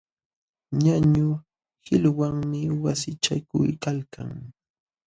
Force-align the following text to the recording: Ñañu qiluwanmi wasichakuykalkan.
Ñañu 0.83 1.27
qiluwanmi 1.83 2.59
wasichakuykalkan. 2.83 4.29